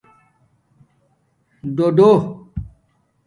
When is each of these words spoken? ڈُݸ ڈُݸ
ڈُݸ 1.75 1.87
ڈُݸ 1.97 2.07